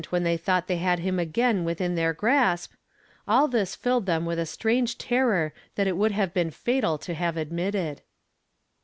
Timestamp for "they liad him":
0.65-1.19